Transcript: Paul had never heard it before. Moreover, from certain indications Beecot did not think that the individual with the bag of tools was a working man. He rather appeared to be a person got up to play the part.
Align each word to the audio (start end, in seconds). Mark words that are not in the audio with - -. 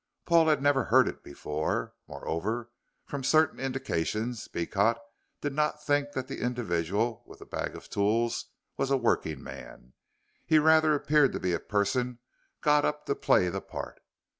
Paul 0.25 0.47
had 0.47 0.63
never 0.63 0.85
heard 0.85 1.07
it 1.07 1.21
before. 1.23 1.93
Moreover, 2.07 2.71
from 3.05 3.23
certain 3.23 3.59
indications 3.59 4.47
Beecot 4.47 4.97
did 5.41 5.53
not 5.53 5.85
think 5.85 6.13
that 6.13 6.27
the 6.27 6.41
individual 6.41 7.21
with 7.27 7.37
the 7.37 7.45
bag 7.45 7.75
of 7.75 7.87
tools 7.87 8.45
was 8.77 8.89
a 8.89 8.97
working 8.97 9.43
man. 9.43 9.93
He 10.43 10.57
rather 10.57 10.95
appeared 10.95 11.33
to 11.33 11.39
be 11.39 11.53
a 11.53 11.59
person 11.59 12.17
got 12.61 12.83
up 12.83 13.05
to 13.05 13.13
play 13.13 13.47
the 13.49 13.61
part. 13.61 14.01